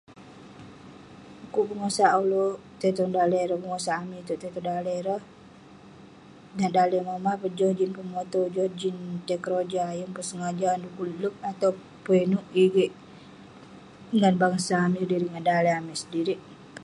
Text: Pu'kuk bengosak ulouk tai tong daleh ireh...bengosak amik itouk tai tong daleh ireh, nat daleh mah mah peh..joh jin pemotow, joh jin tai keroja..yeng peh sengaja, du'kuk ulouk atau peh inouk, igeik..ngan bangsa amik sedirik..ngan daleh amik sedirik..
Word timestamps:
Pu'kuk 1.39 1.67
bengosak 1.69 2.11
ulouk 2.21 2.57
tai 2.79 2.91
tong 2.97 3.13
daleh 3.15 3.41
ireh...bengosak 3.45 3.97
amik 4.01 4.21
itouk 4.23 4.39
tai 4.41 4.53
tong 4.55 4.67
daleh 4.69 4.95
ireh, 5.01 5.23
nat 6.57 6.71
daleh 6.77 7.01
mah 7.07 7.19
mah 7.25 7.37
peh..joh 7.41 7.73
jin 7.77 7.91
pemotow, 7.97 8.45
joh 8.55 8.69
jin 8.79 8.97
tai 9.27 9.37
keroja..yeng 9.43 10.13
peh 10.15 10.27
sengaja, 10.29 10.69
du'kuk 10.81 11.07
ulouk 11.13 11.35
atau 11.51 11.71
peh 12.03 12.19
inouk, 12.25 12.45
igeik..ngan 12.63 14.35
bangsa 14.43 14.73
amik 14.85 15.03
sedirik..ngan 15.05 15.47
daleh 15.49 15.73
amik 15.79 15.97
sedirik.. 16.01 16.39